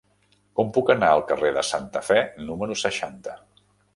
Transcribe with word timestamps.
Com 0.59 0.71
puc 0.77 0.87
anar 0.93 1.09
al 1.17 1.21
carrer 1.33 1.51
de 1.59 1.65
Santa 1.69 2.03
Fe 2.09 2.17
número 2.47 2.81
seixanta? 2.87 3.37